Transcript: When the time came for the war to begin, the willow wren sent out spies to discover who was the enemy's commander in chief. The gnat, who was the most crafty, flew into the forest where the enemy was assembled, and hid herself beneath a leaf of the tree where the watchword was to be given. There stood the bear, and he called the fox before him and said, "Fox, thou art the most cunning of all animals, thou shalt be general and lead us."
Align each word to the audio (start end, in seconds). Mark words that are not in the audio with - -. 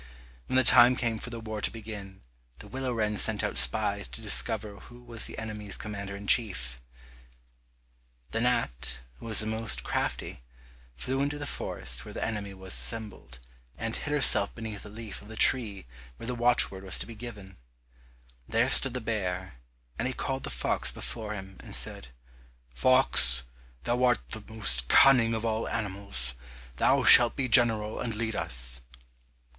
When 0.47 0.55
the 0.55 0.63
time 0.63 0.95
came 0.95 1.19
for 1.19 1.29
the 1.29 1.39
war 1.39 1.61
to 1.61 1.69
begin, 1.69 2.21
the 2.57 2.67
willow 2.67 2.91
wren 2.91 3.17
sent 3.17 3.43
out 3.43 3.55
spies 3.55 4.07
to 4.07 4.19
discover 4.19 4.77
who 4.79 5.03
was 5.03 5.25
the 5.25 5.37
enemy's 5.37 5.77
commander 5.77 6.15
in 6.15 6.25
chief. 6.25 6.79
The 8.31 8.41
gnat, 8.41 8.97
who 9.19 9.27
was 9.27 9.41
the 9.41 9.45
most 9.45 9.83
crafty, 9.83 10.41
flew 10.95 11.21
into 11.21 11.37
the 11.37 11.45
forest 11.45 12.03
where 12.03 12.15
the 12.15 12.25
enemy 12.25 12.55
was 12.55 12.73
assembled, 12.73 13.37
and 13.77 13.95
hid 13.95 14.11
herself 14.11 14.55
beneath 14.55 14.83
a 14.83 14.89
leaf 14.89 15.21
of 15.21 15.27
the 15.27 15.35
tree 15.35 15.85
where 16.17 16.25
the 16.25 16.33
watchword 16.33 16.83
was 16.83 16.97
to 16.97 17.05
be 17.05 17.13
given. 17.13 17.57
There 18.49 18.69
stood 18.69 18.95
the 18.95 19.01
bear, 19.01 19.53
and 19.99 20.07
he 20.07 20.15
called 20.15 20.45
the 20.45 20.49
fox 20.49 20.91
before 20.91 21.35
him 21.35 21.57
and 21.59 21.75
said, 21.75 22.07
"Fox, 22.73 23.43
thou 23.83 24.03
art 24.03 24.31
the 24.31 24.41
most 24.47 24.87
cunning 24.87 25.35
of 25.35 25.45
all 25.45 25.67
animals, 25.67 26.33
thou 26.77 27.03
shalt 27.03 27.35
be 27.35 27.47
general 27.47 28.01
and 28.01 28.15
lead 28.15 28.35
us." 28.35 28.81